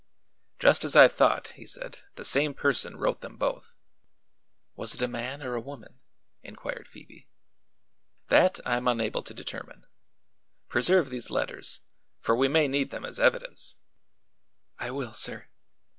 [0.57, 1.99] "Just as I thought," he said.
[2.15, 3.75] "The same person wrote them both."
[4.75, 5.99] "Was it a man or a woman?"
[6.41, 7.27] inquired Phoebe.
[8.27, 9.85] "That I am unable to determine.
[10.67, 11.81] Preserve these letters,
[12.19, 13.75] for we may need them as evidence."
[14.79, 15.49] "I will, sir."